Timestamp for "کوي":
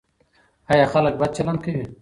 1.63-1.83